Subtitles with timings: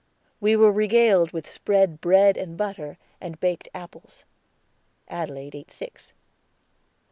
[0.39, 4.25] We were regaled with spread bread and butter and baked apples.
[5.07, 6.11] Adelaide ate six.